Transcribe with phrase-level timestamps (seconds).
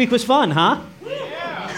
[0.00, 0.80] Week was fun, huh?
[1.04, 1.70] Yeah.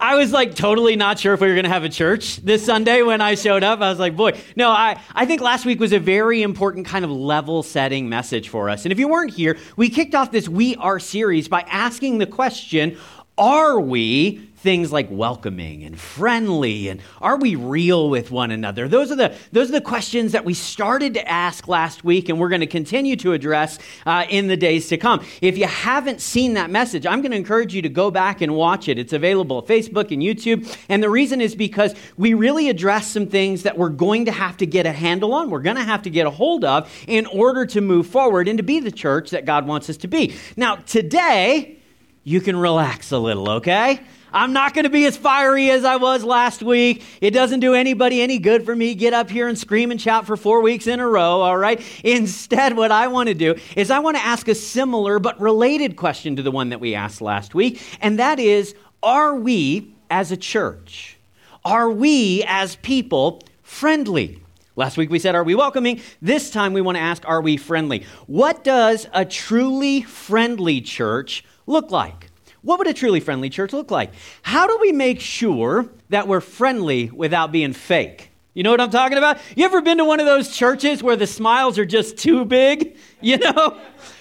[0.00, 2.64] I was like totally not sure if we were going to have a church this
[2.64, 3.82] Sunday when I showed up.
[3.82, 7.04] I was like, boy, no, I, I think last week was a very important kind
[7.04, 8.86] of level setting message for us.
[8.86, 12.26] And if you weren't here, we kicked off this We Are series by asking the
[12.26, 12.96] question
[13.36, 18.88] Are we things like welcoming and friendly and are we real with one another?
[18.88, 22.40] Those are the those are the questions that we started to ask last week and
[22.40, 25.24] we're going to continue to address uh, in the days to come.
[25.42, 28.54] If you haven't seen that message i'm going to encourage you to go back and
[28.54, 28.98] watch it.
[28.98, 33.62] It's available facebook and youtube and the reason is because we really address some things
[33.64, 36.10] that we're going to have to get a handle on we're going to have to
[36.10, 39.44] get a hold of in order to move forward and to be the church that
[39.44, 40.34] god wants us to be.
[40.56, 41.76] Now today
[42.24, 44.00] you can relax a little okay
[44.36, 47.02] I'm not going to be as fiery as I was last week.
[47.22, 48.94] It doesn't do anybody any good for me.
[48.94, 51.80] Get up here and scream and shout for four weeks in a row, all right?
[52.04, 55.96] Instead, what I want to do is I want to ask a similar but related
[55.96, 60.30] question to the one that we asked last week, and that is Are we as
[60.30, 61.16] a church,
[61.64, 64.42] are we as people friendly?
[64.76, 66.02] Last week we said, Are we welcoming?
[66.20, 68.04] This time we want to ask, Are we friendly?
[68.26, 72.28] What does a truly friendly church look like?
[72.66, 74.10] What would a truly friendly church look like?
[74.42, 78.32] How do we make sure that we're friendly without being fake?
[78.54, 79.38] You know what I'm talking about?
[79.54, 82.96] You ever been to one of those churches where the smiles are just too big?
[83.22, 83.78] You know?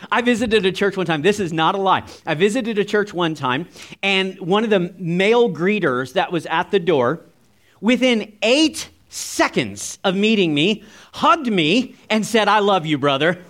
[0.10, 1.22] I visited a church one time.
[1.22, 2.04] This is not a lie.
[2.26, 3.68] I visited a church one time,
[4.02, 7.20] and one of the male greeters that was at the door,
[7.82, 13.44] within eight seconds of meeting me, hugged me and said, I love you, brother.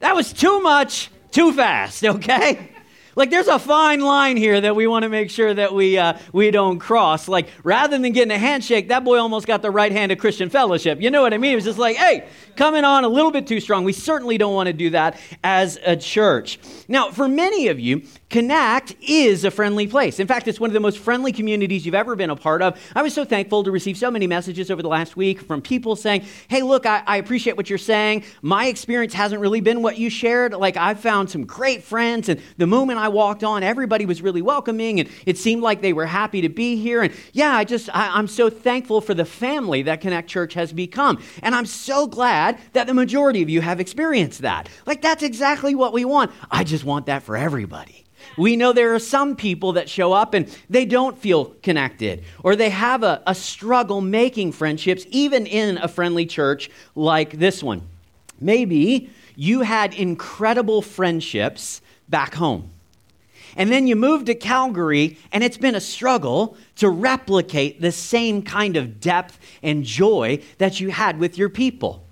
[0.00, 2.71] That was too much, too fast, okay?
[3.14, 6.18] Like there's a fine line here that we want to make sure that we uh,
[6.32, 7.28] we don't cross.
[7.28, 10.48] Like rather than getting a handshake, that boy almost got the right hand of Christian
[10.48, 11.00] fellowship.
[11.00, 11.52] You know what I mean?
[11.52, 12.26] It was just like, hey,
[12.56, 13.84] coming on a little bit too strong.
[13.84, 16.58] We certainly don't want to do that as a church.
[16.88, 20.18] Now, for many of you, Connect is a friendly place.
[20.18, 22.80] In fact, it's one of the most friendly communities you've ever been a part of.
[22.96, 25.96] I was so thankful to receive so many messages over the last week from people
[25.96, 28.24] saying, hey, look, I, I appreciate what you're saying.
[28.40, 30.54] My experience hasn't really been what you shared.
[30.54, 34.40] Like, I've found some great friends, and the moment I walked on, everybody was really
[34.40, 37.02] welcoming, and it seemed like they were happy to be here.
[37.02, 40.72] And yeah, I just, I, I'm so thankful for the family that Connect Church has
[40.72, 41.22] become.
[41.42, 44.70] And I'm so glad that the majority of you have experienced that.
[44.86, 46.32] Like, that's exactly what we want.
[46.50, 48.01] I just want that for everybody.
[48.36, 52.56] We know there are some people that show up and they don't feel connected, or
[52.56, 57.82] they have a, a struggle making friendships, even in a friendly church like this one.
[58.40, 62.70] Maybe you had incredible friendships back home.
[63.56, 68.42] And then you moved to Calgary, and it's been a struggle to replicate the same
[68.42, 72.02] kind of depth and joy that you had with your people.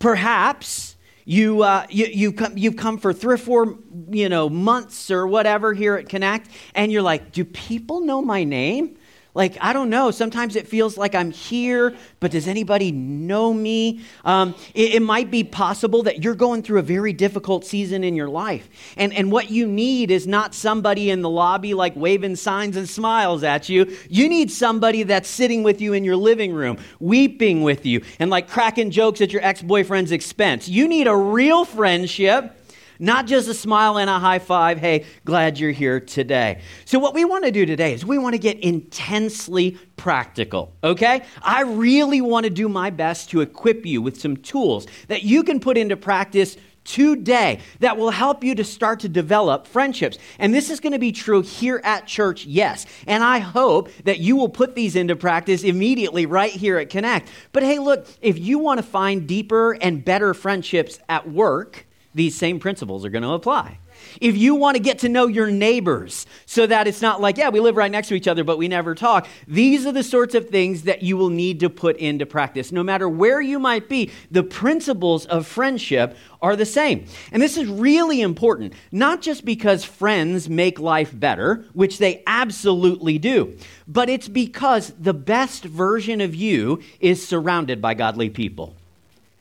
[0.00, 0.89] Perhaps
[1.30, 3.78] you, uh, you, you come, you've come for three or four
[4.10, 8.42] you know, months or whatever here at Connect, and you're like, do people know my
[8.42, 8.96] name?
[9.34, 10.10] Like, I don't know.
[10.10, 14.00] Sometimes it feels like I'm here, but does anybody know me?
[14.24, 18.16] Um, it, it, might be possible that you're going through a very difficult season in
[18.16, 18.68] your life.
[18.96, 22.88] And, and what you need is not somebody in the lobby like waving signs and
[22.88, 23.96] smiles at you.
[24.08, 28.30] You need somebody that's sitting with you in your living room, weeping with you, and
[28.30, 30.68] like cracking jokes at your ex boyfriend's expense.
[30.68, 32.59] You need a real friendship
[33.00, 34.78] not just a smile and a high five.
[34.78, 36.60] Hey, glad you're here today.
[36.84, 41.24] So, what we want to do today is we want to get intensely practical, okay?
[41.42, 45.42] I really want to do my best to equip you with some tools that you
[45.42, 50.18] can put into practice today that will help you to start to develop friendships.
[50.38, 52.86] And this is going to be true here at church, yes.
[53.06, 57.28] And I hope that you will put these into practice immediately right here at Connect.
[57.52, 62.36] But hey, look, if you want to find deeper and better friendships at work, these
[62.36, 63.78] same principles are going to apply.
[64.20, 67.50] If you want to get to know your neighbors so that it's not like, yeah,
[67.50, 70.34] we live right next to each other, but we never talk, these are the sorts
[70.34, 72.72] of things that you will need to put into practice.
[72.72, 77.04] No matter where you might be, the principles of friendship are the same.
[77.30, 83.18] And this is really important, not just because friends make life better, which they absolutely
[83.18, 83.56] do,
[83.86, 88.74] but it's because the best version of you is surrounded by godly people.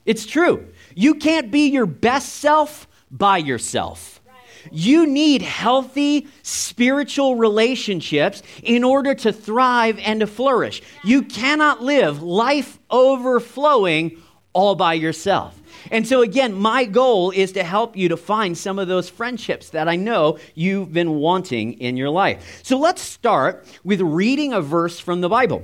[0.06, 0.66] It's true.
[0.96, 4.20] You can't be your best self by yourself.
[4.72, 10.82] You need healthy spiritual relationships in order to thrive and to flourish.
[11.04, 14.22] You cannot live life overflowing
[14.54, 15.56] all by yourself.
[15.92, 19.70] And so, again, my goal is to help you to find some of those friendships
[19.70, 22.60] that I know you've been wanting in your life.
[22.64, 25.64] So, let's start with reading a verse from the Bible.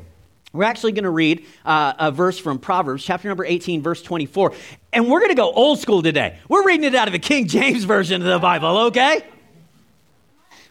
[0.55, 4.53] We're actually going to read uh, a verse from Proverbs, chapter number 18, verse 24.
[4.93, 6.39] And we're going to go old school today.
[6.47, 9.25] We're reading it out of the King James Version of the Bible, okay?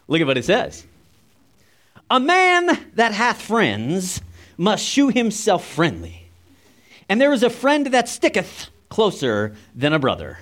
[0.08, 0.86] Look at what it says.
[2.10, 4.22] A man that hath friends
[4.56, 6.28] must shew himself friendly.
[7.08, 10.38] And there is a friend that sticketh closer than a brother.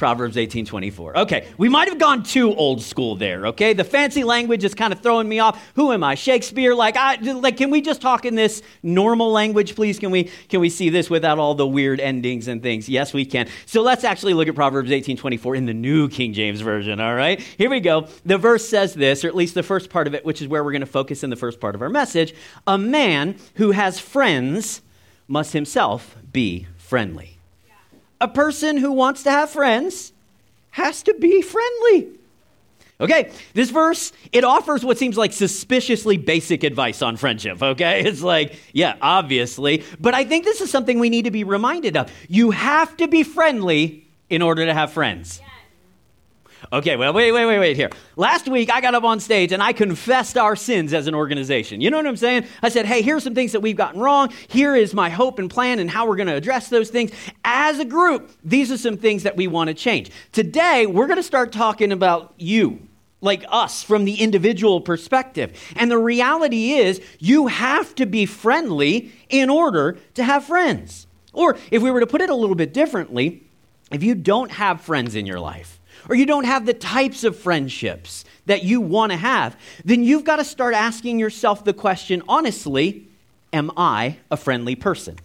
[0.00, 1.14] Proverbs 18:24.
[1.14, 3.74] Okay, we might have gone too old school there, okay?
[3.74, 5.62] The fancy language is kind of throwing me off.
[5.74, 6.14] Who am I?
[6.14, 6.74] Shakespeare?
[6.74, 9.98] Like I like can we just talk in this normal language, please?
[9.98, 12.88] Can we can we see this without all the weird endings and things?
[12.88, 13.46] Yes, we can.
[13.66, 17.38] So let's actually look at Proverbs 18:24 in the New King James version, all right?
[17.58, 18.08] Here we go.
[18.24, 20.64] The verse says this, or at least the first part of it, which is where
[20.64, 22.34] we're going to focus in the first part of our message.
[22.66, 24.80] A man who has friends
[25.28, 27.39] must himself be friendly
[28.20, 30.12] a person who wants to have friends
[30.72, 32.08] has to be friendly.
[33.00, 38.04] Okay, this verse, it offers what seems like suspiciously basic advice on friendship, okay?
[38.10, 39.84] It's like, yeah, obviously.
[39.98, 42.12] But I think this is something we need to be reminded of.
[42.28, 45.40] You have to be friendly in order to have friends.
[46.72, 47.90] Okay, well, wait, wait, wait, wait here.
[48.16, 51.80] Last week, I got up on stage and I confessed our sins as an organization.
[51.80, 52.46] You know what I'm saying?
[52.62, 54.32] I said, hey, here's some things that we've gotten wrong.
[54.48, 57.10] Here is my hope and plan and how we're going to address those things.
[57.44, 60.10] As a group, these are some things that we want to change.
[60.32, 62.86] Today, we're going to start talking about you
[63.22, 65.52] like us from the individual perspective.
[65.76, 71.06] And the reality is, you have to be friendly in order to have friends.
[71.32, 73.44] Or if we were to put it a little bit differently,
[73.90, 77.36] if you don't have friends in your life, or you don't have the types of
[77.36, 82.22] friendships that you want to have, then you've got to start asking yourself the question
[82.28, 83.06] honestly,
[83.52, 85.16] am I a friendly person?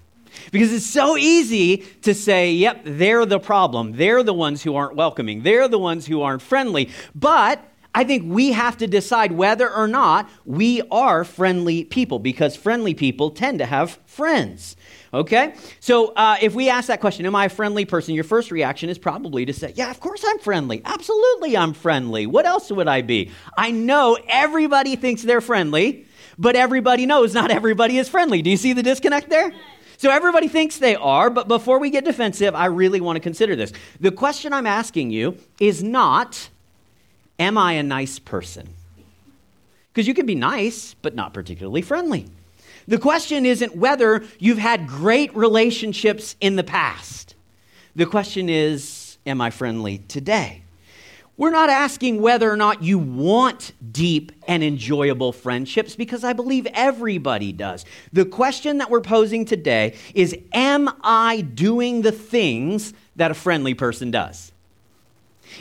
[0.52, 3.94] Because it's so easy to say, yep, they're the problem.
[3.94, 5.44] They're the ones who aren't welcoming.
[5.44, 6.90] They're the ones who aren't friendly.
[7.14, 7.64] But
[7.94, 12.94] I think we have to decide whether or not we are friendly people because friendly
[12.94, 14.76] people tend to have friends.
[15.16, 15.54] Okay?
[15.80, 18.14] So uh, if we ask that question, am I a friendly person?
[18.14, 20.82] Your first reaction is probably to say, yeah, of course I'm friendly.
[20.84, 22.28] Absolutely I'm friendly.
[22.28, 23.32] What else would I be?
[23.58, 26.06] I know everybody thinks they're friendly,
[26.38, 28.42] but everybody knows not everybody is friendly.
[28.42, 29.54] Do you see the disconnect there?
[29.98, 33.56] So everybody thinks they are, but before we get defensive, I really want to consider
[33.56, 33.72] this.
[34.02, 36.50] The question I'm asking you is not,
[37.40, 38.68] am I a nice person?
[39.94, 42.26] Because you can be nice, but not particularly friendly.
[42.88, 47.36] The question isn't whether you've had great relationships in the past.
[47.96, 50.62] The question is, am I friendly today?
[51.38, 56.66] We're not asking whether or not you want deep and enjoyable friendships because I believe
[56.74, 57.84] everybody does.
[58.14, 63.74] The question that we're posing today is Am I doing the things that a friendly
[63.74, 64.54] person does?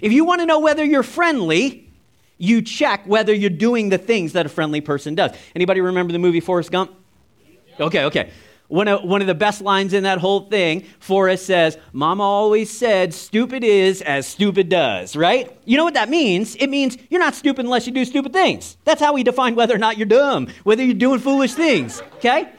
[0.01, 1.91] If you want to know whether you're friendly,
[2.39, 5.37] you check whether you're doing the things that a friendly person does.
[5.57, 6.95] Anybody remember the movie Forrest Gump?
[7.81, 8.31] Okay, okay.
[8.69, 12.71] One of, one of the best lines in that whole thing, Forrest says, Mama always
[12.71, 15.57] said, stupid is as stupid does, right?
[15.67, 16.57] You know what that means?
[16.57, 18.79] It means you're not stupid unless you do stupid things.
[18.85, 22.51] That's how we define whether or not you're dumb, whether you're doing foolish things, okay?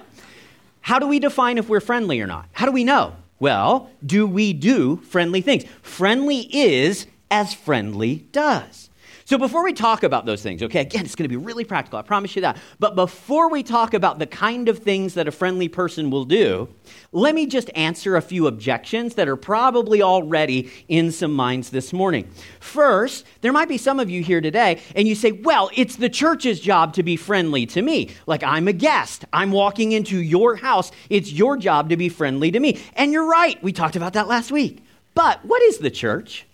[0.81, 2.47] How do we define if we're friendly or not?
[2.51, 3.15] How do we know?
[3.39, 5.65] Well, do we do friendly things?
[5.81, 8.84] Friendly is as friendly does.
[9.27, 11.97] So before we talk about those things, okay, again, it's going to be really practical,
[11.97, 12.57] I promise you that.
[12.77, 16.69] But before we talk about the kind of things that a friendly person will do,
[17.11, 21.91] let me just answer a few objections that are probably already in some minds this
[21.91, 22.29] morning.
[22.59, 26.09] First, there might be some of you here today, and you say, well, it's the
[26.09, 28.11] church's job to be friendly to me.
[28.27, 32.51] Like I'm a guest, I'm walking into your house, it's your job to be friendly
[32.51, 32.79] to me.
[32.93, 34.83] And you're right, we talked about that last week.
[35.15, 36.45] But what is the church?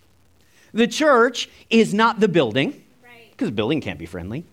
[0.74, 2.84] The church is not the building,
[3.32, 4.46] because building can't be friendly.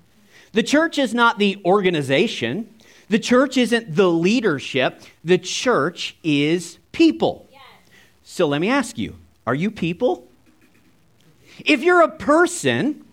[0.52, 2.74] The church is not the organization.
[3.08, 5.02] The church isn't the leadership.
[5.24, 7.48] The church is people.
[7.50, 7.62] Yes.
[8.22, 10.26] So let me ask you are you people?
[11.64, 13.04] If you're a person,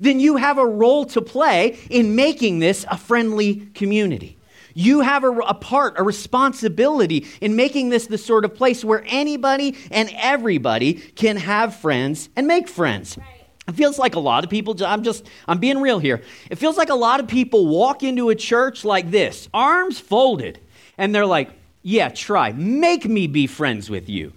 [0.00, 4.36] then you have a role to play in making this a friendly community.
[4.74, 9.04] You have a, a, part, a responsibility in making this the sort of place where
[9.06, 13.16] anybody and everybody can have friends and make friends.
[13.16, 13.26] Right.
[13.68, 16.22] It feels like a lot of people, I'm just, I'm being real here.
[16.50, 20.60] It feels like a lot of people walk into a church like this, arms folded,
[20.98, 21.50] and they're like,
[21.82, 22.52] yeah, try.
[22.52, 24.32] Make me be friends with you.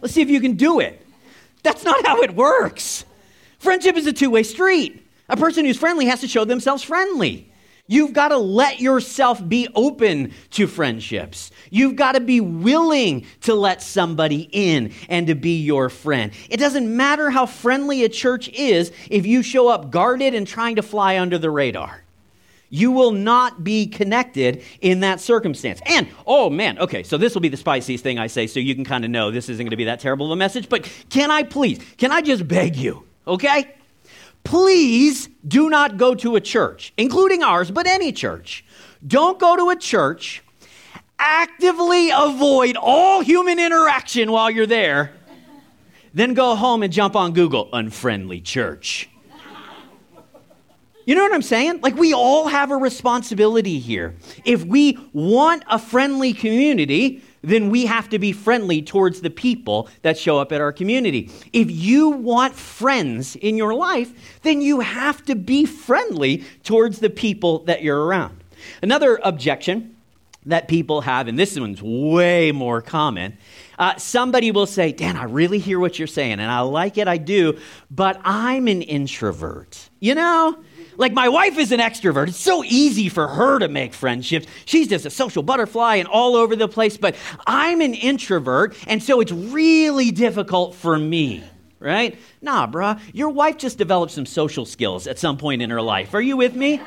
[0.00, 1.06] Let's see if you can do it.
[1.62, 3.04] That's not how it works.
[3.58, 5.06] Friendship is a two way street.
[5.28, 7.49] A person who's friendly has to show themselves friendly.
[7.90, 11.50] You've got to let yourself be open to friendships.
[11.70, 16.30] You've got to be willing to let somebody in and to be your friend.
[16.48, 20.76] It doesn't matter how friendly a church is if you show up guarded and trying
[20.76, 22.04] to fly under the radar.
[22.68, 25.80] You will not be connected in that circumstance.
[25.84, 28.76] And, oh man, okay, so this will be the spiciest thing I say so you
[28.76, 30.68] can kind of know this isn't going to be that terrible of a message.
[30.68, 33.74] But can I please, can I just beg you, okay?
[34.44, 38.64] Please do not go to a church, including ours, but any church.
[39.06, 40.42] Don't go to a church.
[41.18, 45.12] Actively avoid all human interaction while you're there.
[46.14, 49.08] Then go home and jump on Google, unfriendly church.
[51.06, 51.80] You know what I'm saying?
[51.80, 54.14] Like, we all have a responsibility here.
[54.44, 59.88] If we want a friendly community, then we have to be friendly towards the people
[60.02, 61.30] that show up at our community.
[61.52, 67.10] If you want friends in your life, then you have to be friendly towards the
[67.10, 68.44] people that you're around.
[68.82, 69.96] Another objection
[70.46, 73.36] that people have, and this one's way more common,
[73.78, 77.08] uh, somebody will say, Dan, I really hear what you're saying, and I like it,
[77.08, 77.58] I do,
[77.90, 79.90] but I'm an introvert.
[80.00, 80.58] You know?
[81.00, 82.28] Like, my wife is an extrovert.
[82.28, 84.46] It's so easy for her to make friendships.
[84.66, 87.16] She's just a social butterfly and all over the place, but
[87.46, 91.42] I'm an introvert, and so it's really difficult for me,
[91.78, 92.18] right?
[92.42, 93.00] Nah, bruh.
[93.14, 96.12] Your wife just developed some social skills at some point in her life.
[96.12, 96.82] Are you with me?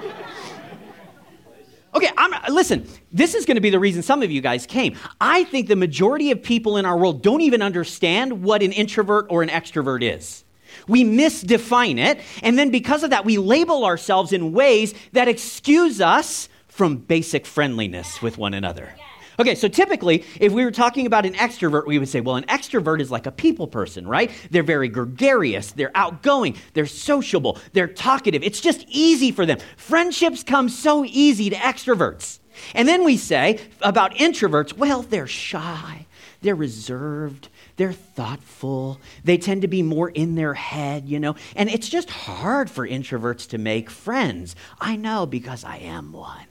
[1.95, 4.95] Okay, I'm, listen, this is going to be the reason some of you guys came.
[5.19, 9.25] I think the majority of people in our world don't even understand what an introvert
[9.29, 10.43] or an extrovert is.
[10.87, 16.01] We misdefine it, and then because of that, we label ourselves in ways that excuse
[16.01, 18.93] us from basic friendliness with one another.
[19.39, 22.43] Okay, so typically, if we were talking about an extrovert, we would say, well, an
[22.43, 24.31] extrovert is like a people person, right?
[24.51, 28.43] They're very gregarious, they're outgoing, they're sociable, they're talkative.
[28.43, 29.57] It's just easy for them.
[29.75, 32.39] Friendships come so easy to extroverts.
[32.75, 36.05] And then we say about introverts, well, they're shy,
[36.41, 38.99] they're reserved, they're thoughtful.
[39.23, 41.35] They tend to be more in their head, you know.
[41.55, 44.55] And it's just hard for introverts to make friends.
[44.79, 46.47] I know because I am one.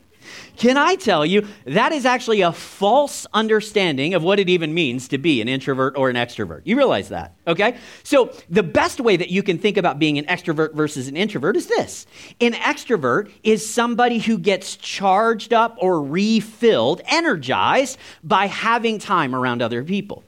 [0.57, 5.09] Can I tell you, that is actually a false understanding of what it even means
[5.09, 6.63] to be an introvert or an extrovert.
[6.65, 7.77] You realize that, okay?
[8.03, 11.57] So, the best way that you can think about being an extrovert versus an introvert
[11.57, 12.07] is this
[12.41, 19.63] an extrovert is somebody who gets charged up or refilled, energized by having time around
[19.63, 20.23] other people.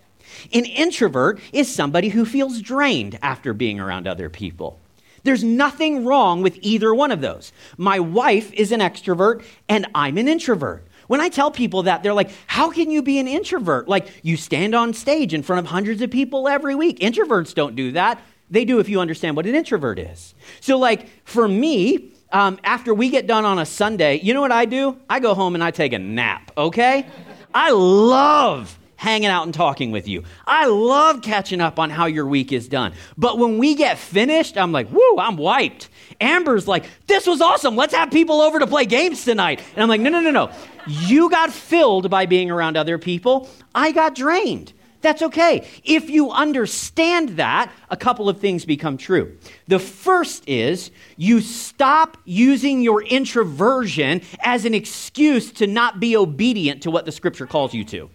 [0.52, 4.80] An introvert is somebody who feels drained after being around other people.
[5.24, 7.52] There's nothing wrong with either one of those.
[7.78, 10.86] My wife is an extrovert and I'm an introvert.
[11.06, 13.88] When I tell people that, they're like, How can you be an introvert?
[13.88, 17.00] Like, you stand on stage in front of hundreds of people every week.
[17.00, 18.22] Introverts don't do that.
[18.50, 20.34] They do if you understand what an introvert is.
[20.60, 24.52] So, like, for me, um, after we get done on a Sunday, you know what
[24.52, 24.98] I do?
[25.08, 27.06] I go home and I take a nap, okay?
[27.54, 30.24] I love hanging out and talking with you.
[30.46, 32.92] I love catching up on how your week is done.
[33.16, 35.88] But when we get finished, I'm like, whoo, I'm wiped.
[36.20, 37.76] Amber's like, this was awesome.
[37.76, 39.62] Let's have people over to play games tonight.
[39.74, 40.50] And I'm like, no, no, no, no.
[40.86, 43.48] You got filled by being around other people.
[43.74, 44.72] I got drained.
[45.04, 45.68] That's okay.
[45.84, 49.36] If you understand that, a couple of things become true.
[49.68, 56.84] The first is you stop using your introversion as an excuse to not be obedient
[56.84, 58.08] to what the scripture calls you to.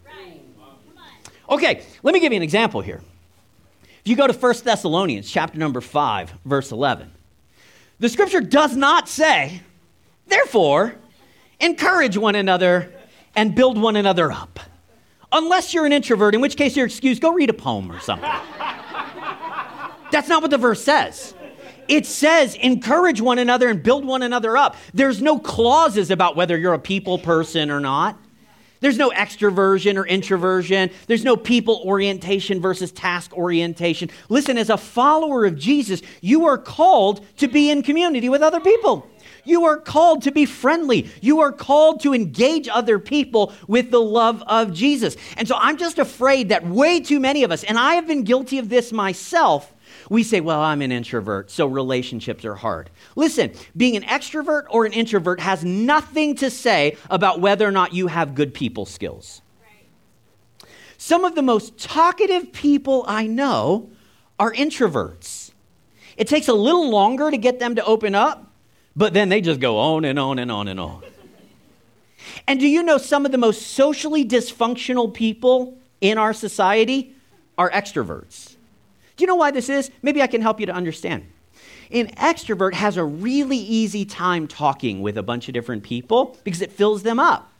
[1.49, 3.01] Okay, let me give you an example here.
[3.81, 7.11] If you go to 1 Thessalonians chapter number 5, verse 11,
[7.99, 9.61] the scripture does not say,
[10.27, 10.95] therefore,
[11.59, 12.93] encourage one another
[13.35, 14.59] and build one another up.
[15.31, 18.29] Unless you're an introvert, in which case your excuse, go read a poem or something.
[20.11, 21.33] That's not what the verse says.
[21.87, 24.75] It says encourage one another and build one another up.
[24.93, 28.17] There's no clauses about whether you're a people person or not.
[28.81, 30.89] There's no extroversion or introversion.
[31.07, 34.09] There's no people orientation versus task orientation.
[34.29, 38.59] Listen, as a follower of Jesus, you are called to be in community with other
[38.59, 39.09] people.
[39.43, 41.09] You are called to be friendly.
[41.21, 45.15] You are called to engage other people with the love of Jesus.
[45.37, 48.23] And so I'm just afraid that way too many of us, and I have been
[48.23, 49.73] guilty of this myself,
[50.09, 52.89] we say, well, I'm an introvert, so relationships are hard.
[53.15, 57.93] Listen, being an extrovert or an introvert has nothing to say about whether or not
[57.93, 59.41] you have good people skills.
[60.97, 63.89] Some of the most talkative people I know
[64.39, 65.51] are introverts.
[66.17, 68.51] It takes a little longer to get them to open up,
[68.95, 71.03] but then they just go on and on and on and on.
[72.47, 77.15] And do you know some of the most socially dysfunctional people in our society
[77.57, 78.48] are extroverts?
[79.19, 79.91] Do you know why this is?
[80.01, 81.25] Maybe I can help you to understand.
[81.91, 86.61] An extrovert has a really easy time talking with a bunch of different people because
[86.61, 87.51] it fills them up.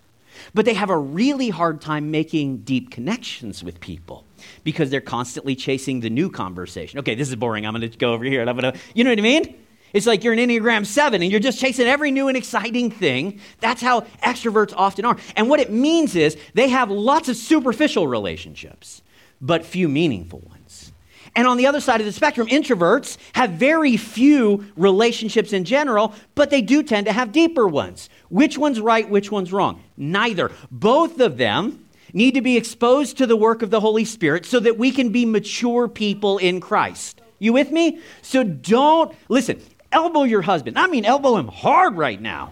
[0.53, 4.23] But they have a really hard time making deep connections with people
[4.63, 6.97] because they're constantly chasing the new conversation.
[6.99, 7.65] Okay, this is boring.
[7.65, 9.53] I'm going to go over here and I'm going to, you know what I mean?
[9.91, 13.41] It's like you're an Enneagram 7 and you're just chasing every new and exciting thing.
[13.59, 15.17] That's how extroverts often are.
[15.35, 19.01] And what it means is they have lots of superficial relationships,
[19.41, 20.93] but few meaningful ones.
[21.39, 26.13] And on the other side of the spectrum, introverts have very few relationships in general,
[26.35, 28.09] but they do tend to have deeper ones.
[28.27, 29.81] Which one's right, which one's wrong?
[29.95, 30.51] Neither.
[30.69, 34.59] Both of them need to be exposed to the work of the Holy Spirit so
[34.59, 37.21] that we can be mature people in Christ.
[37.39, 38.01] You with me?
[38.21, 39.61] So don't, listen,
[39.93, 40.77] elbow your husband.
[40.77, 42.51] I mean, elbow him hard right now.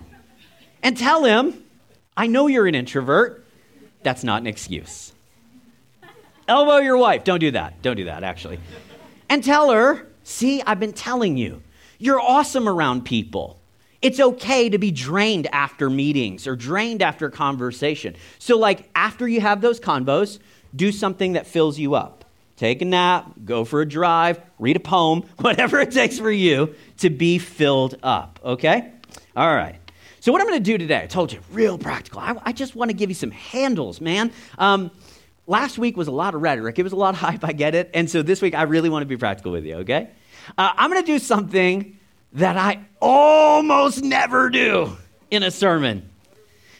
[0.81, 1.61] And tell him,
[2.15, 3.45] I know you're an introvert.
[4.03, 5.11] That's not an excuse.
[6.47, 7.23] Elbow your wife.
[7.23, 7.81] Don't do that.
[7.81, 8.59] Don't do that, actually.
[9.29, 11.61] And tell her, see, I've been telling you,
[11.99, 13.59] you're awesome around people.
[14.01, 18.15] It's okay to be drained after meetings or drained after conversation.
[18.39, 20.39] So, like, after you have those convos,
[20.75, 22.23] do something that fills you up.
[22.55, 26.75] Take a nap, go for a drive, read a poem, whatever it takes for you
[26.99, 28.91] to be filled up, okay?
[29.35, 29.79] All right.
[30.19, 32.19] So, what I'm to do today, I told you, real practical.
[32.19, 34.31] I, I just want to give you some handles, man.
[34.57, 34.91] Um,
[35.47, 37.73] last week was a lot of rhetoric, it was a lot of hype, I get
[37.73, 37.89] it.
[37.93, 40.09] And so this week, I really want to be practical with you, okay?
[40.57, 41.97] Uh, I'm going to do something
[42.33, 44.95] that I almost never do
[45.31, 46.09] in a sermon.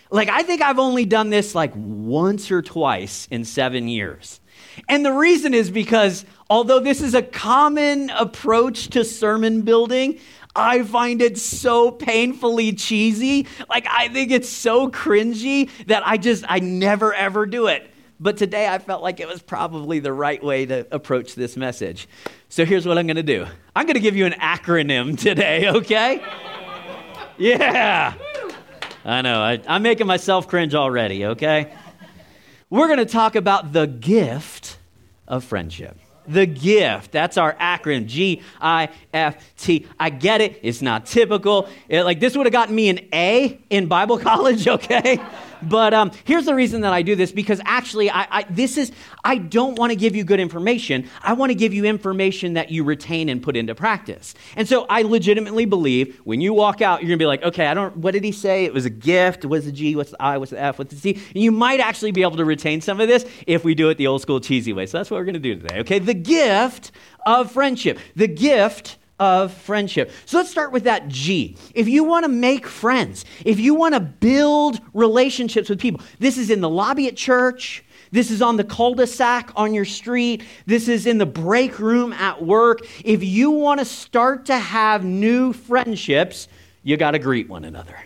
[0.09, 4.39] Like, I think I've only done this like once or twice in seven years.
[4.87, 10.19] And the reason is because although this is a common approach to sermon building,
[10.55, 13.47] I find it so painfully cheesy.
[13.69, 17.91] Like, I think it's so cringy that I just, I never ever do it.
[18.19, 22.07] But today I felt like it was probably the right way to approach this message.
[22.49, 23.45] So here's what I'm going to do
[23.75, 26.23] I'm going to give you an acronym today, okay?
[27.37, 28.15] Yeah.
[29.05, 29.41] I know.
[29.41, 31.73] I, am making myself cringe already, okay?
[32.69, 34.77] We're going to talk about the gift
[35.27, 35.97] of friendship.
[36.27, 37.13] The gift.
[37.13, 39.87] That's our acronym G I F T.
[39.97, 40.59] I get it.
[40.61, 41.69] It's not typical.
[41.87, 45.21] It, like, this would have gotten me an A in Bible college, okay?
[45.61, 48.91] But um, here's the reason that I do this because actually, I, I this is,
[49.23, 51.07] I don't want to give you good information.
[51.21, 54.33] I want to give you information that you retain and put into practice.
[54.55, 57.67] And so I legitimately believe when you walk out, you're going to be like, okay,
[57.67, 58.65] I don't, what did he say?
[58.65, 59.45] It was a gift.
[59.45, 59.95] What's the G?
[59.95, 60.37] What's the I?
[60.37, 60.79] What's the F?
[60.79, 61.13] What's the C?
[61.13, 63.97] And you might actually be able to retain some of this if we do it
[63.97, 64.85] the old school cheesy way.
[64.85, 65.99] So that's what we're going to do today, okay?
[65.99, 66.91] The gift
[67.25, 67.99] of friendship.
[68.15, 70.11] The gift of friendship.
[70.25, 71.57] So let's start with that G.
[71.73, 76.37] If you want to make friends, if you want to build relationships with people, this
[76.37, 77.83] is in the lobby at church.
[78.11, 80.43] This is on the cul de sac on your street.
[80.65, 82.79] This is in the break room at work.
[83.03, 86.47] If you want to start to have new friendships,
[86.83, 87.97] you got to greet one another.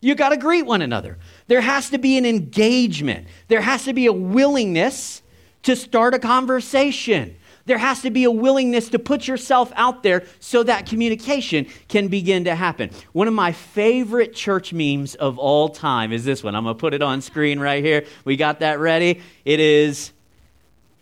[0.00, 1.18] You got to greet one another.
[1.46, 5.22] There has to be an engagement, there has to be a willingness
[5.62, 7.36] to start a conversation.
[7.64, 12.08] There has to be a willingness to put yourself out there so that communication can
[12.08, 12.90] begin to happen.
[13.12, 16.54] One of my favorite church memes of all time is this one.
[16.54, 18.04] I'm going to put it on screen right here.
[18.24, 19.20] We got that ready.
[19.44, 20.12] It is,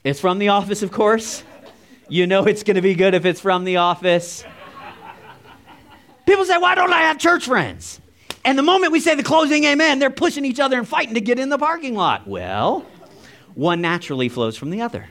[0.05, 1.43] it's from The Office, of course.
[2.09, 4.45] You know it's going to be good if it's from The Office.
[6.27, 8.01] People say, Why don't I have church friends?
[8.45, 11.21] And the moment we say the closing amen, they're pushing each other and fighting to
[11.21, 12.27] get in the parking lot.
[12.27, 12.87] Well,
[13.55, 15.09] one naturally flows from the other.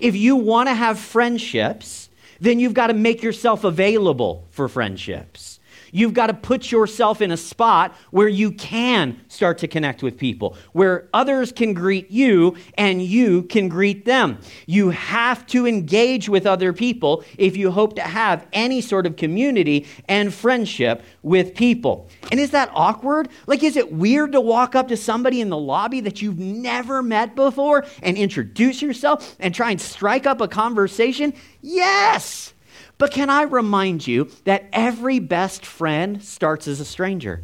[0.00, 2.08] If you want to have friendships,
[2.40, 5.59] then you've got to make yourself available for friendships.
[5.92, 10.16] You've got to put yourself in a spot where you can start to connect with
[10.16, 14.38] people, where others can greet you and you can greet them.
[14.66, 19.16] You have to engage with other people if you hope to have any sort of
[19.16, 22.08] community and friendship with people.
[22.30, 23.28] And is that awkward?
[23.46, 27.02] Like, is it weird to walk up to somebody in the lobby that you've never
[27.02, 31.34] met before and introduce yourself and try and strike up a conversation?
[31.60, 32.54] Yes!
[33.00, 37.42] But can I remind you that every best friend starts as a stranger?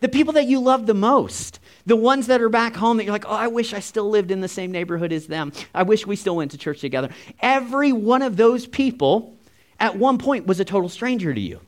[0.00, 3.12] The people that you love the most, the ones that are back home that you're
[3.12, 5.52] like, oh, I wish I still lived in the same neighborhood as them.
[5.74, 7.10] I wish we still went to church together.
[7.40, 9.36] Every one of those people
[9.78, 11.60] at one point was a total stranger to you.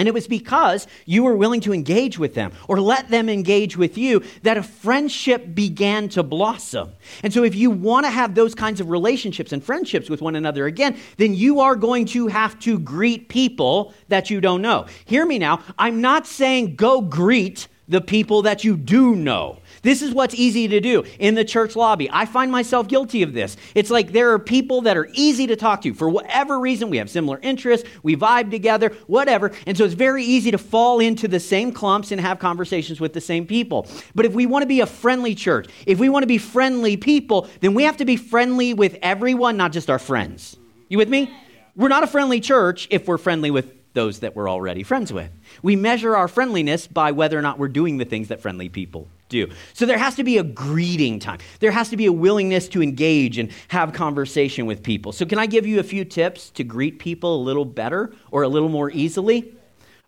[0.00, 3.76] And it was because you were willing to engage with them or let them engage
[3.76, 6.92] with you that a friendship began to blossom.
[7.22, 10.36] And so, if you want to have those kinds of relationships and friendships with one
[10.36, 14.86] another again, then you are going to have to greet people that you don't know.
[15.04, 15.62] Hear me now.
[15.78, 19.58] I'm not saying go greet the people that you do know.
[19.82, 22.10] This is what's easy to do in the church lobby.
[22.12, 23.56] I find myself guilty of this.
[23.74, 26.90] It's like there are people that are easy to talk to for whatever reason.
[26.90, 29.52] We have similar interests, we vibe together, whatever.
[29.66, 33.14] And so it's very easy to fall into the same clumps and have conversations with
[33.14, 33.86] the same people.
[34.14, 36.98] But if we want to be a friendly church, if we want to be friendly
[36.98, 40.58] people, then we have to be friendly with everyone, not just our friends.
[40.88, 41.34] You with me?
[41.74, 45.30] We're not a friendly church if we're friendly with those that we're already friends with.
[45.62, 49.08] We measure our friendliness by whether or not we're doing the things that friendly people
[49.30, 49.48] do.
[49.72, 51.38] So there has to be a greeting time.
[51.60, 55.12] There has to be a willingness to engage and have conversation with people.
[55.12, 58.42] So, can I give you a few tips to greet people a little better or
[58.42, 59.54] a little more easily?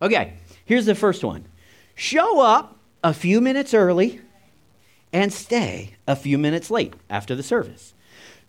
[0.03, 0.35] Okay,
[0.67, 1.47] here's the first one
[1.95, 4.21] show up a few minutes early
[5.13, 7.95] and stay a few minutes late after the service.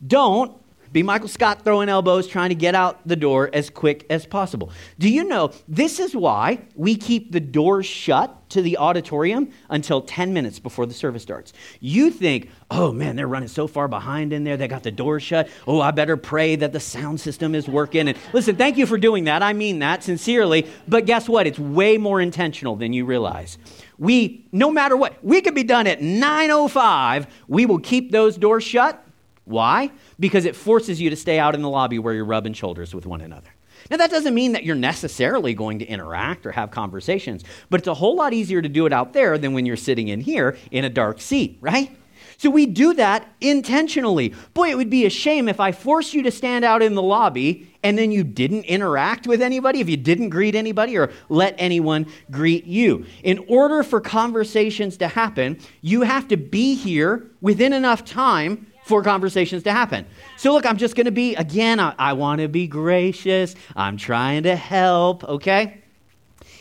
[0.06, 0.58] Don't
[0.94, 4.72] be Michael Scott throwing elbows, trying to get out the door as quick as possible.
[5.00, 10.02] Do you know this is why we keep the doors shut to the auditorium until
[10.02, 11.52] 10 minutes before the service starts?
[11.80, 15.20] You think, oh man, they're running so far behind in there, they got the door
[15.20, 15.50] shut.
[15.66, 18.08] Oh, I better pray that the sound system is working.
[18.08, 19.42] And listen, thank you for doing that.
[19.42, 20.68] I mean that sincerely.
[20.88, 21.48] But guess what?
[21.48, 23.58] It's way more intentional than you realize
[23.98, 28.64] we no matter what we could be done at 905 we will keep those doors
[28.64, 29.03] shut
[29.46, 29.92] why?
[30.20, 33.06] Because it forces you to stay out in the lobby where you're rubbing shoulders with
[33.06, 33.50] one another.
[33.92, 37.88] Now, that doesn't mean that you're necessarily going to interact or have conversations, but it's
[37.88, 40.58] a whole lot easier to do it out there than when you're sitting in here
[40.72, 41.96] in a dark seat, right?
[42.38, 44.34] So we do that intentionally.
[44.54, 47.02] Boy, it would be a shame if I forced you to stand out in the
[47.02, 51.56] lobby and then you didn't interact with anybody, if you didn't greet anybody or let
[51.58, 53.06] anyone greet you.
[53.24, 59.02] In order for conversations to happen, you have to be here within enough time for
[59.02, 60.06] conversations to happen.
[60.38, 63.56] So, look, I'm just going to be, again, I, I want to be gracious.
[63.76, 65.82] I'm trying to help, okay?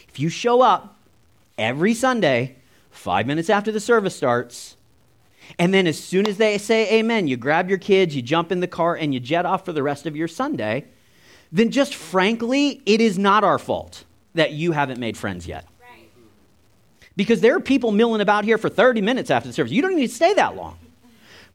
[0.08, 0.96] If you show up
[1.58, 2.56] every Sunday,
[2.90, 4.76] five minutes after the service starts,
[5.58, 8.60] and then as soon as they say amen, you grab your kids, you jump in
[8.60, 10.84] the car, and you jet off for the rest of your Sunday,
[11.50, 14.04] then just frankly, it is not our fault
[14.34, 15.66] that you haven't made friends yet.
[17.14, 19.72] Because there are people milling about here for 30 minutes after the service.
[19.72, 20.78] You don't need to stay that long.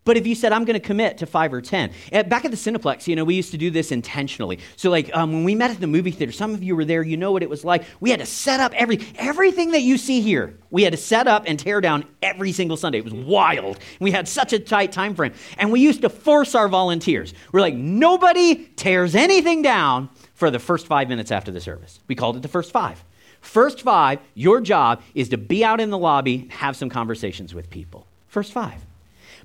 [0.08, 1.92] But if you said, I'm going to commit to five or 10,
[2.30, 4.60] back at the Cineplex, you know, we used to do this intentionally.
[4.78, 7.04] So, like, um, when we met at the movie theater, some of you were there,
[7.04, 7.84] you know what it was like.
[8.00, 10.58] We had to set up every, everything that you see here.
[10.72, 13.00] We had to set up and tear down every single Sunday.
[13.00, 13.80] It was wild.
[14.00, 15.34] We had such a tight time frame.
[15.58, 17.34] And we used to force our volunteers.
[17.52, 22.00] We're like, nobody tears anything down for the first five minutes after the service.
[22.08, 23.04] We called it the first five.
[23.42, 27.70] First five, your job is to be out in the lobby, have some conversations with
[27.70, 28.08] people.
[28.30, 28.87] First five.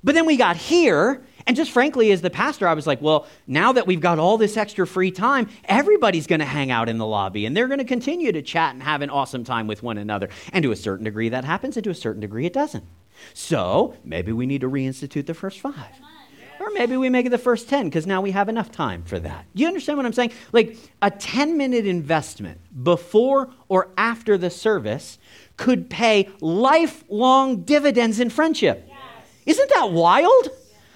[0.03, 3.27] But then we got here, and just frankly, as the pastor, I was like, well,
[3.47, 6.97] now that we've got all this extra free time, everybody's going to hang out in
[6.97, 9.81] the lobby and they're going to continue to chat and have an awesome time with
[9.81, 10.29] one another.
[10.51, 12.83] And to a certain degree, that happens, and to a certain degree, it doesn't.
[13.33, 15.91] So maybe we need to reinstitute the first five.
[16.59, 19.19] Or maybe we make it the first 10 because now we have enough time for
[19.19, 19.45] that.
[19.53, 20.31] Do you understand what I'm saying?
[20.53, 25.19] Like a 10 minute investment before or after the service
[25.57, 28.87] could pay lifelong dividends in friendship.
[29.45, 30.49] Isn't that wild?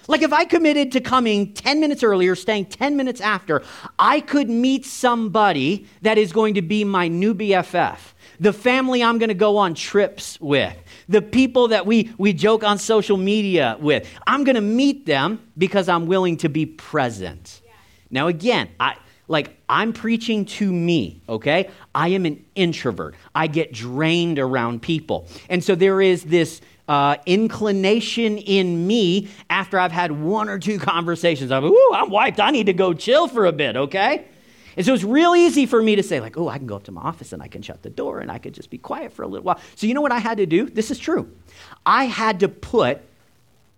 [0.08, 3.62] Like if I committed to coming 10 minutes earlier, staying 10 minutes after,
[3.98, 7.98] I could meet somebody that is going to be my new BFF,
[8.40, 10.74] the family I'm going to go on trips with,
[11.10, 14.08] the people that we, we joke on social media with.
[14.26, 17.60] I'm going to meet them because I'm willing to be present.
[17.66, 17.72] Yeah.
[18.10, 18.96] Now, again, I,
[19.28, 21.68] like I'm preaching to me, okay?
[21.94, 23.14] I am an introvert.
[23.34, 25.28] I get drained around people.
[25.50, 30.78] And so there is this uh, inclination in me after I've had one or two
[30.78, 31.52] conversations.
[31.52, 32.40] I'm, ooh, I'm wiped.
[32.40, 34.24] I need to go chill for a bit, okay?
[34.76, 36.84] And so it's real easy for me to say, like, oh, I can go up
[36.84, 39.12] to my office and I can shut the door and I could just be quiet
[39.12, 39.60] for a little while.
[39.74, 40.70] So you know what I had to do?
[40.70, 41.30] This is true.
[41.84, 43.02] I had to put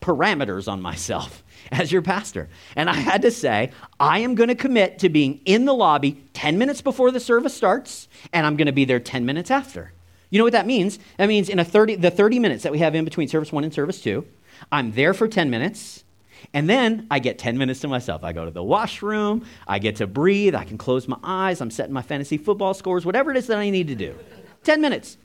[0.01, 1.43] parameters on myself
[1.73, 2.49] as your pastor.
[2.77, 6.23] And I had to say, I am going to commit to being in the lobby
[6.35, 9.93] 10 minutes before the service starts, and I'm going to be there 10 minutes after.
[10.31, 10.99] You know what that means?
[11.19, 13.65] That means in a 30, the 30 minutes that we have in between service one
[13.65, 14.27] and service two,
[14.71, 16.05] I'm there for 10 minutes,
[16.55, 18.23] and then I get 10 minutes to myself.
[18.25, 21.71] I go to the washroom, I get to breathe, I can close my eyes, I'm
[21.71, 24.15] setting my fantasy football scores, whatever it is that I need to do.
[24.65, 25.17] 10 minutes.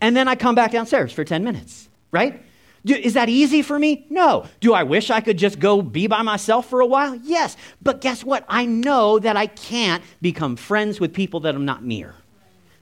[0.00, 2.42] And then I come back downstairs for 10 minutes, right?
[2.84, 4.06] Do, is that easy for me?
[4.10, 4.46] No.
[4.60, 7.16] Do I wish I could just go be by myself for a while?
[7.16, 7.56] Yes.
[7.82, 8.44] But guess what?
[8.48, 12.14] I know that I can't become friends with people that I'm not near.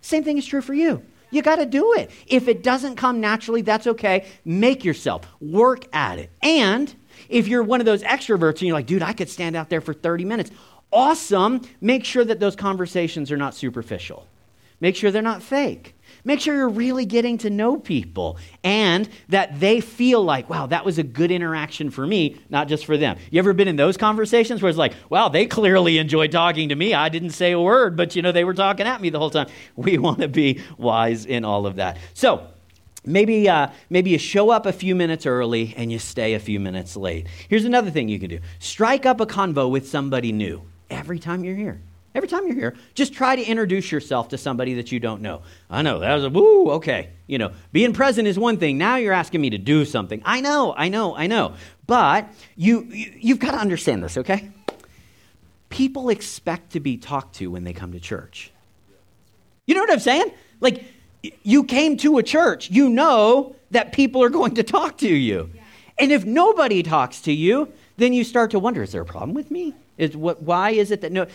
[0.02, 1.02] Same thing is true for you.
[1.34, 2.10] You got to do it.
[2.26, 4.26] If it doesn't come naturally, that's okay.
[4.44, 6.30] Make yourself work at it.
[6.42, 6.94] And
[7.28, 9.80] if you're one of those extroverts and you're like, dude, I could stand out there
[9.80, 10.50] for 30 minutes,
[10.92, 11.62] awesome.
[11.80, 14.26] Make sure that those conversations are not superficial.
[14.80, 15.94] Make sure they're not fake.
[16.26, 20.84] Make sure you're really getting to know people and that they feel like, wow, that
[20.84, 23.18] was a good interaction for me, not just for them.
[23.30, 26.74] You ever been in those conversations where it's like, wow, they clearly enjoyed talking to
[26.74, 26.94] me.
[26.94, 29.30] I didn't say a word, but you know, they were talking at me the whole
[29.30, 29.48] time.
[29.76, 31.98] We want to be wise in all of that.
[32.14, 32.48] So,
[33.06, 36.58] Maybe, uh, maybe you show up a few minutes early and you stay a few
[36.58, 37.26] minutes late.
[37.48, 41.44] Here's another thing you can do strike up a convo with somebody new every time
[41.44, 41.82] you're here.
[42.14, 45.42] Every time you're here, just try to introduce yourself to somebody that you don't know.
[45.68, 47.10] I know, that was a woo, okay.
[47.26, 48.78] You know, being present is one thing.
[48.78, 50.22] Now you're asking me to do something.
[50.24, 51.54] I know, I know, I know.
[51.86, 54.50] But you, you you've got to understand this, okay?
[55.68, 58.52] People expect to be talked to when they come to church.
[59.66, 60.30] You know what I'm saying?
[60.60, 60.84] Like,
[61.42, 65.50] you came to a church, you know that people are going to talk to you.
[65.98, 69.34] And if nobody talks to you, then you start to wonder is there a problem
[69.34, 69.74] with me?
[69.96, 71.26] Is what, why is it that no,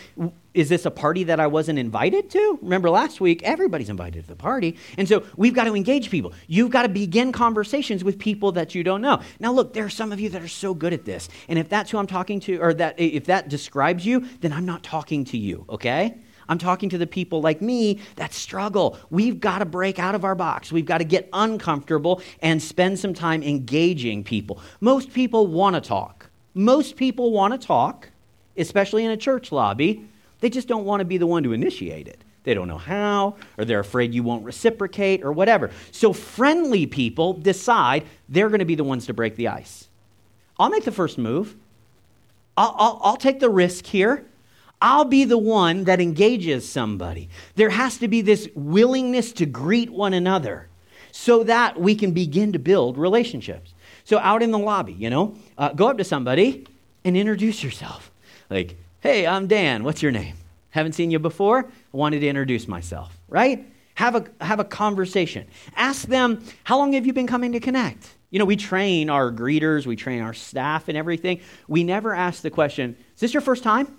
[0.53, 2.59] is this a party that I wasn't invited to?
[2.61, 4.77] Remember last week, everybody's invited to the party.
[4.97, 6.33] And so we've got to engage people.
[6.47, 9.21] You've got to begin conversations with people that you don't know.
[9.39, 11.29] Now, look, there are some of you that are so good at this.
[11.47, 14.65] And if that's who I'm talking to, or that if that describes you, then I'm
[14.65, 16.17] not talking to you, okay?
[16.49, 18.97] I'm talking to the people like me that struggle.
[19.09, 20.71] We've got to break out of our box.
[20.71, 24.59] We've got to get uncomfortable and spend some time engaging people.
[24.81, 26.29] Most people want to talk.
[26.55, 28.09] Most people want to talk,
[28.59, 30.07] especially in a church lobby.
[30.39, 32.23] They just don't want to be the one to initiate it.
[32.43, 35.71] They don't know how, or they're afraid you won't reciprocate, or whatever.
[35.91, 39.87] So, friendly people decide they're going to be the ones to break the ice.
[40.57, 41.55] I'll make the first move.
[42.55, 44.25] I'll, I'll, I'll take the risk here.
[44.81, 47.29] I'll be the one that engages somebody.
[47.55, 50.69] There has to be this willingness to greet one another
[51.11, 53.73] so that we can begin to build relationships.
[54.05, 56.65] So, out in the lobby, you know, uh, go up to somebody
[57.03, 58.08] and introduce yourself.
[58.49, 59.83] Like, hey, I'm Dan.
[59.83, 60.35] What's your name?
[60.71, 61.59] Haven't seen you before.
[61.59, 63.65] I wanted to introduce myself, right?
[63.95, 65.47] Have a, have a conversation.
[65.75, 68.15] Ask them, how long have you been coming to Connect?
[68.31, 71.41] You know, we train our greeters, we train our staff and everything.
[71.67, 73.95] We never ask the question, is this your first time?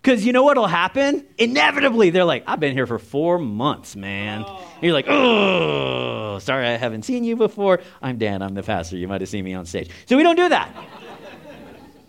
[0.00, 1.24] Because you know what'll happen?
[1.38, 4.44] Inevitably, they're like, I've been here for four months, man.
[4.44, 4.68] Oh.
[4.80, 7.80] you're like, oh, sorry, I haven't seen you before.
[8.00, 8.96] I'm Dan, I'm the pastor.
[8.96, 9.90] You might have seen me on stage.
[10.06, 10.74] So we don't do that.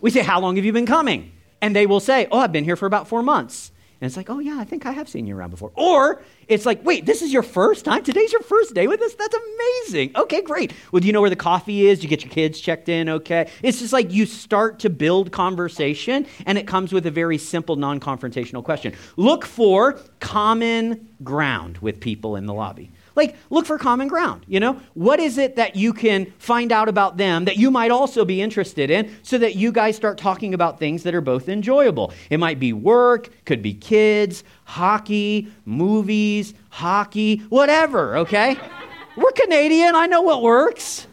[0.02, 1.32] we say, How long have you been coming?
[1.64, 3.72] And they will say, Oh, I've been here for about four months.
[4.02, 5.72] And it's like, oh, yeah, I think I have seen you around before.
[5.76, 8.04] Or it's like, wait, this is your first time?
[8.04, 9.14] Today's your first day with us?
[9.14, 10.12] That's amazing.
[10.18, 10.74] Okay, great.
[10.92, 12.00] Well, do you know where the coffee is?
[12.00, 13.08] Do you get your kids checked in?
[13.08, 13.50] Okay.
[13.62, 17.78] It's just like you start to build conversation, and it comes with a very simple,
[17.78, 18.94] non confrontational question.
[19.16, 22.92] Look for common ground with people in the lobby.
[23.16, 24.44] Like, look for common ground.
[24.48, 27.92] You know, what is it that you can find out about them that you might
[27.92, 31.48] also be interested in so that you guys start talking about things that are both
[31.48, 32.12] enjoyable?
[32.30, 38.58] It might be work, could be kids, hockey, movies, hockey, whatever, okay?
[39.16, 39.96] We're Canadian.
[39.96, 41.08] I know what works.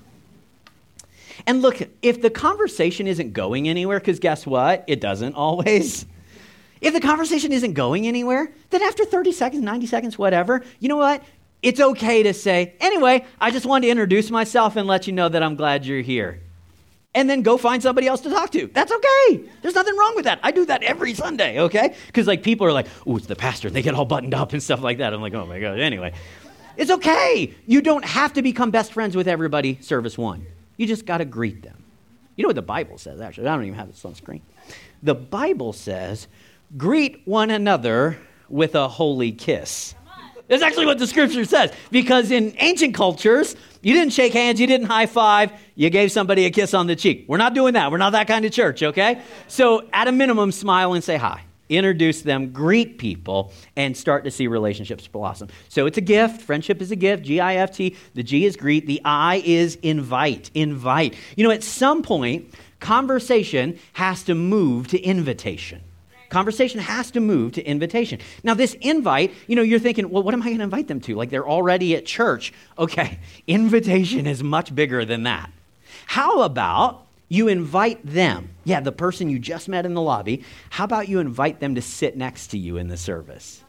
[1.46, 4.84] And look, if the conversation isn't going anywhere, because guess what?
[4.86, 6.06] It doesn't always.
[6.80, 10.96] If the conversation isn't going anywhere, then after 30 seconds, 90 seconds, whatever, you know
[10.96, 11.22] what?
[11.62, 15.28] It's okay to say, anyway, I just wanted to introduce myself and let you know
[15.28, 16.40] that I'm glad you're here.
[17.14, 18.68] And then go find somebody else to talk to.
[18.68, 19.42] That's okay.
[19.62, 20.38] There's nothing wrong with that.
[20.42, 21.96] I do that every Sunday, okay?
[22.06, 23.68] Because like people are like, oh, it's the pastor.
[23.68, 25.12] And They get all buttoned up and stuff like that.
[25.12, 25.80] I'm like, oh my God.
[25.80, 26.12] Anyway,
[26.76, 27.52] it's okay.
[27.66, 30.46] You don't have to become best friends with everybody, service one.
[30.76, 31.82] You just got to greet them.
[32.36, 33.48] You know what the Bible says, actually.
[33.48, 34.42] I don't even have this on screen.
[35.02, 36.28] The Bible says,
[36.76, 38.18] greet one another
[38.48, 39.94] with a holy kiss.
[40.50, 41.72] That's actually what the scripture says.
[41.92, 46.44] Because in ancient cultures, you didn't shake hands, you didn't high five, you gave somebody
[46.44, 47.24] a kiss on the cheek.
[47.28, 47.92] We're not doing that.
[47.92, 49.22] We're not that kind of church, okay?
[49.46, 51.44] So, at a minimum, smile and say hi.
[51.68, 55.50] Introduce them, greet people, and start to see relationships blossom.
[55.68, 56.42] So, it's a gift.
[56.42, 57.22] Friendship is a gift.
[57.22, 57.96] G I F T.
[58.14, 58.88] The G is greet.
[58.88, 60.50] The I is invite.
[60.54, 61.14] Invite.
[61.36, 65.80] You know, at some point, conversation has to move to invitation.
[66.30, 68.20] Conversation has to move to invitation.
[68.44, 71.00] Now, this invite, you know, you're thinking, well, what am I going to invite them
[71.02, 71.16] to?
[71.16, 72.52] Like they're already at church.
[72.78, 75.50] Okay, invitation is much bigger than that.
[76.06, 78.50] How about you invite them?
[78.64, 80.44] Yeah, the person you just met in the lobby.
[80.70, 83.62] How about you invite them to sit next to you in the service?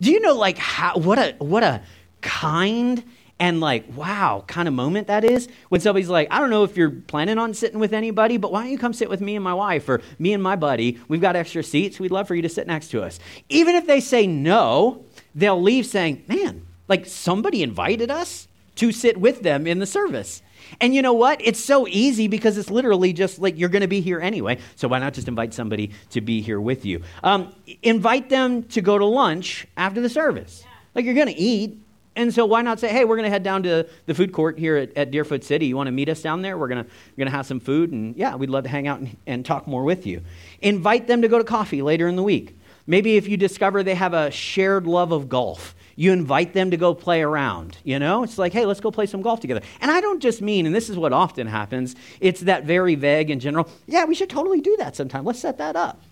[0.00, 1.82] Do you know, like, how, what a, what a
[2.20, 3.02] kind
[3.42, 6.76] and like, wow, kind of moment that is when somebody's like, I don't know if
[6.76, 9.42] you're planning on sitting with anybody, but why don't you come sit with me and
[9.42, 11.00] my wife or me and my buddy?
[11.08, 11.98] We've got extra seats.
[11.98, 13.18] We'd love for you to sit next to us.
[13.48, 19.16] Even if they say no, they'll leave saying, man, like somebody invited us to sit
[19.16, 20.40] with them in the service.
[20.80, 21.40] And you know what?
[21.42, 24.58] It's so easy because it's literally just like you're going to be here anyway.
[24.76, 27.02] So why not just invite somebody to be here with you?
[27.24, 27.52] Um,
[27.82, 30.64] invite them to go to lunch after the service.
[30.94, 31.80] Like you're going to eat,
[32.14, 34.58] and so why not say, hey, we're going to head down to the food court
[34.58, 35.66] here at, at Deerfoot City.
[35.66, 36.58] You want to meet us down there?
[36.58, 39.46] We're going to have some food, and yeah, we'd love to hang out and, and
[39.46, 40.22] talk more with you.
[40.60, 42.58] Invite them to go to coffee later in the week.
[42.86, 46.76] Maybe if you discover they have a shared love of golf, you invite them to
[46.76, 47.78] go play around.
[47.84, 49.60] You know, it's like, hey, let's go play some golf together.
[49.80, 53.30] And I don't just mean, and this is what often happens, it's that very vague
[53.30, 55.24] and general, yeah, we should totally do that sometime.
[55.24, 56.00] Let's set that up.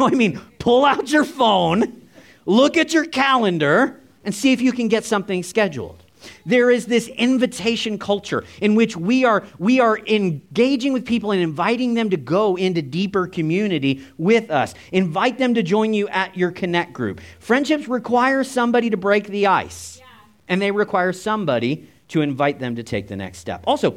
[0.00, 2.08] No, I mean, pull out your phone,
[2.46, 6.02] look at your calendar, and see if you can get something scheduled.
[6.46, 11.40] There is this invitation culture in which we are, we are engaging with people and
[11.40, 14.74] inviting them to go into deeper community with us.
[14.92, 17.20] Invite them to join you at your connect group.
[17.38, 20.06] Friendships require somebody to break the ice, yeah.
[20.48, 23.64] and they require somebody to invite them to take the next step.
[23.66, 23.96] Also,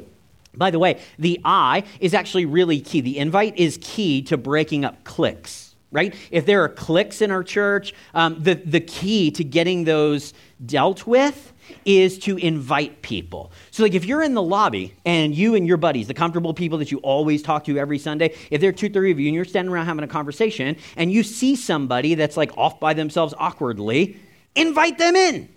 [0.55, 3.01] by the way, the I is actually really key.
[3.01, 5.64] The invite is key to breaking up cliques
[5.95, 6.13] right?
[6.29, 10.33] If there are cliques in our church, um, the, the key to getting those
[10.65, 11.53] dealt with
[11.85, 13.51] is to invite people.
[13.71, 16.77] So, like, if you're in the lobby and you and your buddies, the comfortable people
[16.79, 19.35] that you always talk to every Sunday, if there are two, three of you and
[19.35, 23.33] you're standing around having a conversation and you see somebody that's like off by themselves
[23.37, 24.19] awkwardly,
[24.55, 25.49] invite them in.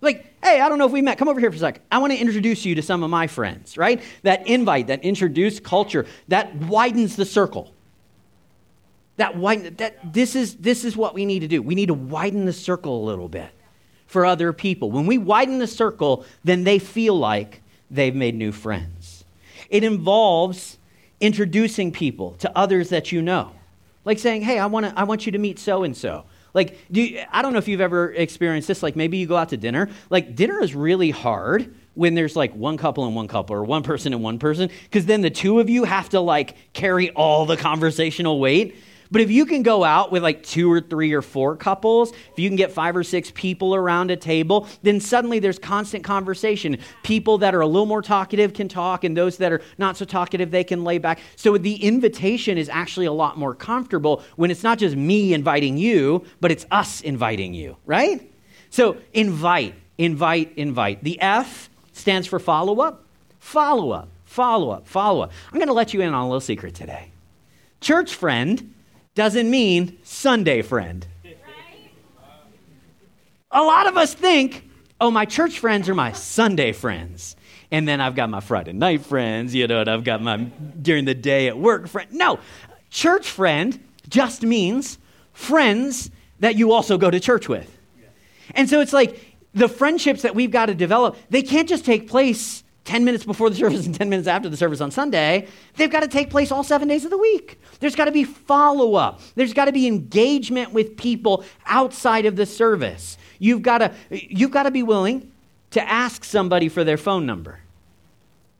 [0.00, 1.18] Like, hey, I don't know if we met.
[1.18, 1.82] Come over here for a sec.
[1.92, 4.02] I want to introduce you to some of my friends, right?
[4.22, 7.72] That invite, that introduce culture, that widens the circle.
[9.22, 11.62] That widen, that this is this is what we need to do.
[11.62, 13.50] We need to widen the circle a little bit
[14.08, 14.90] for other people.
[14.90, 19.24] When we widen the circle, then they feel like they've made new friends.
[19.70, 20.76] It involves
[21.20, 23.52] introducing people to others that you know.
[24.04, 26.24] Like saying, hey, I, wanna, I want you to meet so and so.
[26.52, 28.82] Like, do you, I don't know if you've ever experienced this.
[28.82, 29.88] Like, maybe you go out to dinner.
[30.10, 33.84] Like, dinner is really hard when there's like one couple and one couple, or one
[33.84, 37.46] person and one person, because then the two of you have to like carry all
[37.46, 38.74] the conversational weight.
[39.12, 42.38] But if you can go out with like two or three or four couples, if
[42.38, 46.78] you can get five or six people around a table, then suddenly there's constant conversation.
[47.02, 50.06] People that are a little more talkative can talk, and those that are not so
[50.06, 51.20] talkative, they can lay back.
[51.36, 55.76] So the invitation is actually a lot more comfortable when it's not just me inviting
[55.76, 58.32] you, but it's us inviting you, right?
[58.70, 61.04] So invite, invite, invite.
[61.04, 63.04] The F stands for follow up,
[63.40, 65.32] follow up, follow up, follow up.
[65.48, 67.10] I'm going to let you in on a little secret today.
[67.82, 68.72] Church friend
[69.14, 71.06] doesn't mean Sunday friend.
[73.50, 74.68] A lot of us think,
[75.00, 77.36] oh, my church friends are my Sunday friends.
[77.70, 81.04] And then I've got my Friday night friends, you know, and I've got my during
[81.04, 82.10] the day at work friend.
[82.12, 82.38] No,
[82.90, 84.98] church friend just means
[85.32, 87.78] friends that you also go to church with.
[88.54, 92.08] And so it's like the friendships that we've got to develop, they can't just take
[92.08, 95.46] place 10 minutes before the service and 10 minutes after the service on Sunday.
[95.76, 97.60] They've got to take place all seven days of the week.
[97.80, 102.36] There's got to be follow up, there's got to be engagement with people outside of
[102.36, 103.18] the service.
[103.38, 105.30] You've got to, you've got to be willing
[105.70, 107.58] to ask somebody for their phone number.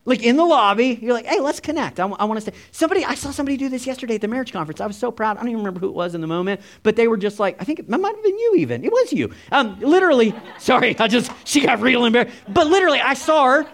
[0.05, 1.97] Like in the lobby, you're like, hey, let's connect.
[1.97, 4.27] I, w- I want to say, somebody, I saw somebody do this yesterday at the
[4.27, 4.81] marriage conference.
[4.81, 5.37] I was so proud.
[5.37, 7.55] I don't even remember who it was in the moment, but they were just like,
[7.61, 8.83] I think it might have been you even.
[8.83, 9.31] It was you.
[9.53, 12.35] Um, literally, sorry, I just, she got real embarrassed.
[12.49, 13.67] But literally, I saw her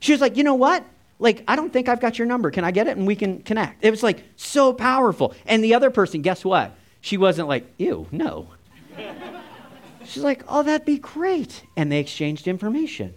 [0.00, 0.84] she was like, you know what?
[1.18, 2.50] Like, I don't think I've got your number.
[2.50, 2.96] Can I get it?
[2.96, 3.84] And we can connect.
[3.84, 5.34] It was like so powerful.
[5.46, 6.76] And the other person, guess what?
[7.00, 8.48] She wasn't like, ew, no.
[10.04, 11.62] She's like, oh, that'd be great.
[11.76, 13.14] And they exchanged information.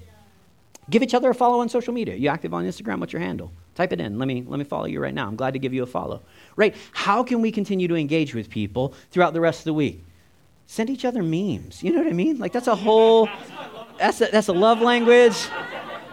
[0.90, 2.16] Give each other a follow on social media.
[2.16, 3.00] You active on Instagram?
[3.00, 3.52] What's your handle?
[3.76, 4.18] Type it in.
[4.18, 5.28] Let me, let me follow you right now.
[5.28, 6.22] I'm glad to give you a follow.
[6.56, 6.76] Right?
[6.94, 10.04] How can we continue to engage with people throughout the rest of the week?
[10.66, 11.84] Send each other memes.
[11.84, 12.40] You know what I mean?
[12.40, 13.30] Like, that's a whole,
[13.98, 15.48] that's a, that's a love language.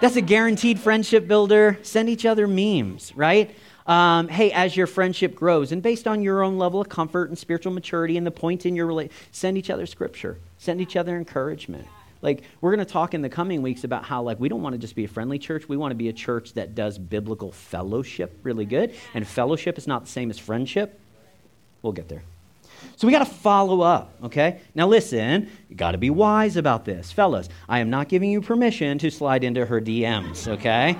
[0.05, 1.79] That's a guaranteed friendship builder.
[1.81, 3.57] Send each other memes, right?
[3.87, 7.39] Um, hey, as your friendship grows, and based on your own level of comfort and
[7.39, 11.17] spiritual maturity and the point in your relationship, send each other scripture, send each other
[11.17, 11.89] encouragement.
[12.21, 14.75] Like we're going to talk in the coming weeks about how like we don't want
[14.75, 15.71] to just be a friendly church.
[15.71, 18.95] We want to be a church that does biblical fellowship really good.
[19.15, 21.01] And fellowship is not the same as friendship.
[21.81, 22.25] We'll get there.
[22.97, 24.61] So we got to follow up, okay?
[24.75, 27.11] Now listen, you got to be wise about this.
[27.11, 30.97] Fellas, I am not giving you permission to slide into her DMs, okay?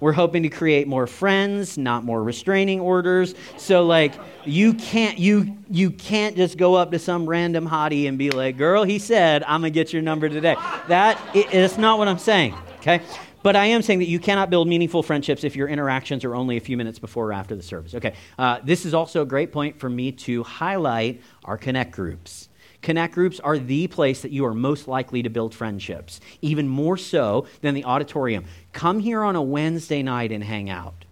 [0.00, 3.34] We're hoping to create more friends, not more restraining orders.
[3.56, 4.12] So like
[4.44, 8.58] you can't you you can't just go up to some random hottie and be like,
[8.58, 10.56] "Girl, he said I'm going to get your number today."
[10.88, 13.00] That it's not what I'm saying, okay?
[13.44, 16.56] But I am saying that you cannot build meaningful friendships if your interactions are only
[16.56, 17.94] a few minutes before or after the service.
[17.94, 22.48] Okay, uh, this is also a great point for me to highlight our connect groups.
[22.80, 26.96] Connect groups are the place that you are most likely to build friendships, even more
[26.96, 28.46] so than the auditorium.
[28.72, 31.03] Come here on a Wednesday night and hang out.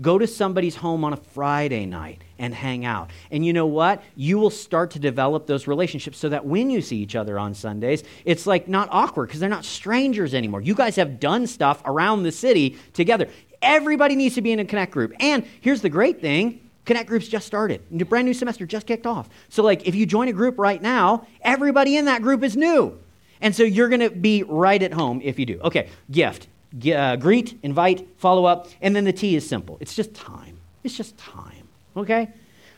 [0.00, 3.10] Go to somebody's home on a Friday night and hang out.
[3.30, 4.02] And you know what?
[4.16, 7.54] You will start to develop those relationships so that when you see each other on
[7.54, 10.62] Sundays, it's like not awkward because they're not strangers anymore.
[10.62, 13.28] You guys have done stuff around the city together.
[13.60, 15.12] Everybody needs to be in a connect group.
[15.20, 17.82] And here's the great thing Connect groups just started.
[17.90, 19.28] The brand new semester just kicked off.
[19.48, 22.98] So, like, if you join a group right now, everybody in that group is new.
[23.40, 25.60] And so you're going to be right at home if you do.
[25.60, 26.48] Okay, gift
[26.94, 29.76] uh, greet, invite, follow up, and then the T is simple.
[29.80, 30.58] It's just time.
[30.84, 32.28] It's just time, okay?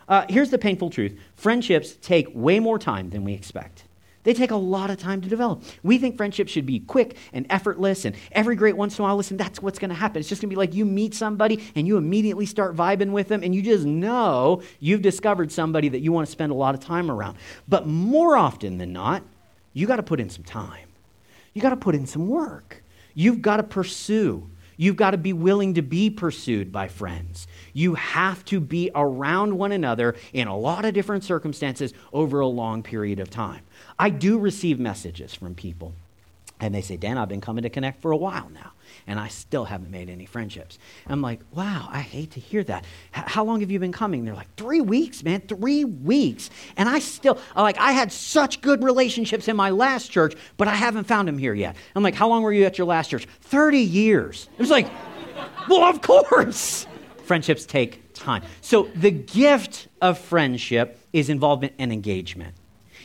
[0.09, 3.85] Uh, here's the painful truth friendships take way more time than we expect.
[4.25, 5.65] They take a lot of time to develop.
[5.83, 9.17] We think friendship should be quick and effortless, and every great once in a while,
[9.17, 10.21] listen, that's what's going to happen.
[10.21, 13.29] It's just going to be like you meet somebody and you immediately start vibing with
[13.29, 16.75] them, and you just know you've discovered somebody that you want to spend a lot
[16.75, 17.37] of time around.
[17.69, 19.25] But more often than not,
[19.73, 20.89] you got to put in some time.
[21.53, 22.82] You got to put in some work.
[23.15, 24.49] You've got to pursue.
[24.77, 27.47] You've got to be willing to be pursued by friends.
[27.73, 32.47] You have to be around one another in a lot of different circumstances over a
[32.47, 33.63] long period of time.
[33.99, 35.95] I do receive messages from people,
[36.63, 38.71] and they say, Dan, I've been coming to connect for a while now,
[39.09, 40.79] and I still haven't made any friendships.
[41.09, 42.85] I'm like, wow, I hate to hear that.
[43.17, 44.25] H- how long have you been coming?
[44.25, 46.51] They're like, three weeks, man, three weeks.
[46.77, 50.77] And I still, like, I had such good relationships in my last church, but I
[50.77, 51.75] haven't found them here yet.
[51.97, 53.27] I'm like, how long were you at your last church?
[53.41, 54.49] 30 years.
[54.57, 54.89] It was like,
[55.69, 56.87] well, of course.
[57.25, 58.45] Friendships take time.
[58.61, 62.55] So the gift of friendship is involvement and engagement.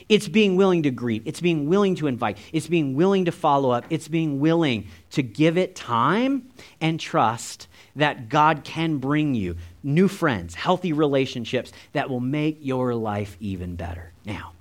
[0.09, 1.23] It's being willing to greet.
[1.25, 2.37] It's being willing to invite.
[2.53, 3.85] It's being willing to follow up.
[3.89, 6.49] It's being willing to give it time
[6.79, 12.95] and trust that God can bring you new friends, healthy relationships that will make your
[12.95, 14.13] life even better.
[14.25, 14.53] Now,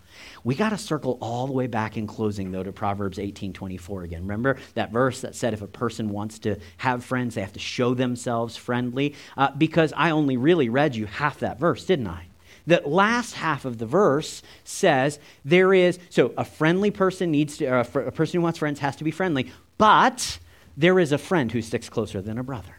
[0.43, 4.05] we got to circle all the way back in closing, though, to Proverbs 18 24
[4.05, 4.23] again.
[4.23, 7.59] Remember that verse that said if a person wants to have friends, they have to
[7.59, 9.15] show themselves friendly?
[9.37, 12.27] Uh, because I only really read you half that verse, didn't I?
[12.67, 17.67] The last half of the verse says there is, so a friendly person needs to,
[17.67, 20.39] a, fr- a person who wants friends has to be friendly, but
[20.77, 22.77] there is a friend who sticks closer than a brother.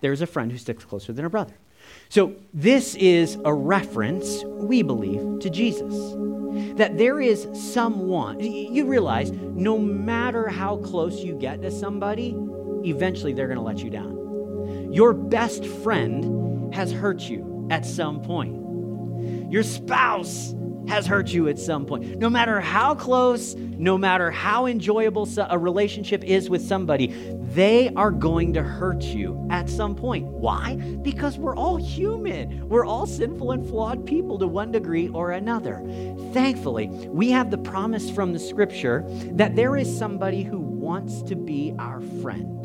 [0.00, 1.54] There is a friend who sticks closer than a brother.
[2.08, 5.94] So, this is a reference, we believe, to Jesus.
[6.76, 12.36] That there is someone, you realize no matter how close you get to somebody,
[12.84, 14.92] eventually they're going to let you down.
[14.92, 18.65] Your best friend has hurt you at some point.
[19.50, 20.54] Your spouse
[20.88, 22.18] has hurt you at some point.
[22.18, 27.08] No matter how close, no matter how enjoyable a relationship is with somebody,
[27.54, 30.26] they are going to hurt you at some point.
[30.26, 30.76] Why?
[31.02, 32.68] Because we're all human.
[32.68, 35.82] We're all sinful and flawed people to one degree or another.
[36.32, 41.34] Thankfully, we have the promise from the scripture that there is somebody who wants to
[41.34, 42.55] be our friend.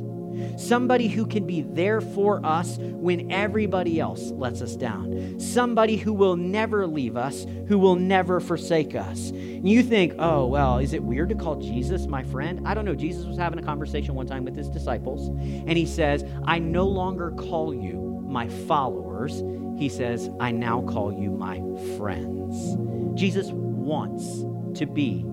[0.57, 5.39] Somebody who can be there for us when everybody else lets us down.
[5.39, 9.29] Somebody who will never leave us, who will never forsake us.
[9.29, 12.67] And you think, oh, well, is it weird to call Jesus my friend?
[12.67, 12.95] I don't know.
[12.95, 16.87] Jesus was having a conversation one time with his disciples, and he says, I no
[16.87, 19.43] longer call you my followers.
[19.77, 21.61] He says, I now call you my
[21.97, 22.75] friends.
[23.19, 24.45] Jesus wants
[24.79, 25.25] to be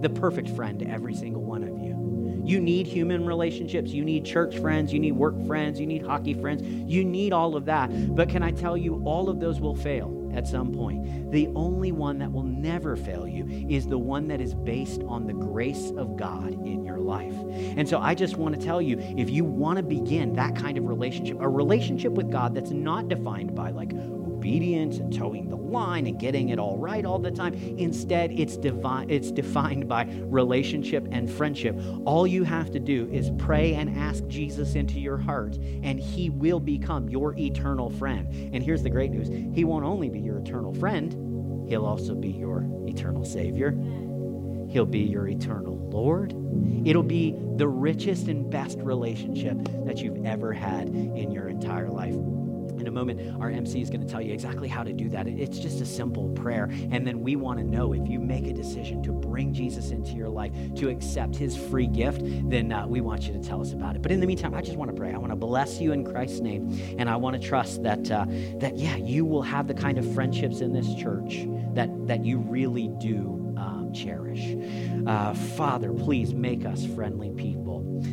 [0.00, 1.65] the perfect friend to every single one of
[2.46, 2.60] you.
[2.60, 3.92] Need human relationships.
[3.92, 4.92] You need church friends.
[4.92, 5.78] You need work friends.
[5.78, 6.62] You need hockey friends.
[6.62, 8.14] You need all of that.
[8.14, 11.30] But can I tell you, all of those will fail at some point.
[11.32, 15.26] The only one that will never fail you is the one that is based on
[15.26, 17.34] the grace of God in your life.
[17.76, 20.76] And so I just want to tell you if you want to begin that kind
[20.76, 23.92] of relationship, a relationship with God that's not defined by like
[24.36, 27.54] obedience and toeing the line and getting it all right all the time.
[27.78, 31.78] Instead, it's, divine, it's defined by relationship and friendship.
[32.04, 36.28] All you have to do is pray and ask Jesus into your heart, and he
[36.28, 38.32] will become your eternal friend.
[38.54, 42.30] And here's the great news He won't only be your eternal friend, he'll also be
[42.30, 43.74] your eternal Savior.
[44.68, 46.34] He'll be your eternal Lord.
[46.84, 49.56] It'll be the richest and best relationship
[49.86, 52.16] that you've ever had in your entire life
[52.80, 55.26] in a moment, our MC is going to tell you exactly how to do that.
[55.26, 56.68] It's just a simple prayer.
[56.90, 60.12] And then we want to know if you make a decision to bring Jesus into
[60.12, 63.72] your life, to accept his free gift, then uh, we want you to tell us
[63.72, 64.02] about it.
[64.02, 65.12] But in the meantime, I just want to pray.
[65.12, 66.78] I want to bless you in Christ's name.
[66.98, 68.26] And I want to trust that, uh,
[68.58, 72.38] that yeah, you will have the kind of friendships in this church that, that you
[72.38, 74.56] really do um, cherish.
[75.06, 77.65] Uh, Father, please make us friendly people.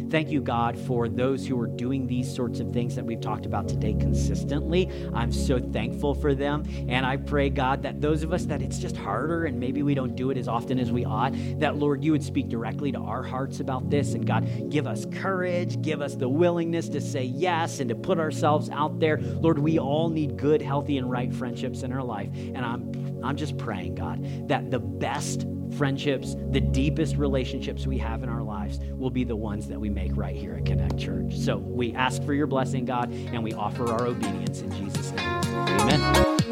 [0.10, 3.46] Thank you, God, for those who are doing these sorts of things that we've talked
[3.46, 4.90] about today consistently.
[5.14, 6.64] I'm so thankful for them.
[6.88, 9.94] And I pray, God, that those of us that it's just harder and maybe we
[9.94, 13.00] don't do it as often as we ought, that, Lord, you would speak directly to
[13.00, 14.14] our hearts about this.
[14.14, 18.20] And God, give us courage, give us the willingness to say yes and to put
[18.20, 19.20] ourselves out there.
[19.20, 22.30] Lord, we all need good, healthy, and right friendships in our life.
[22.34, 28.24] And I'm I'm just praying, God, that the best friendships, the deepest relationships we have
[28.24, 31.36] in our lives will be the ones that we make right here at Connect Church.
[31.36, 35.28] So we ask for your blessing, God, and we offer our obedience in Jesus' name.
[35.28, 36.43] Amen.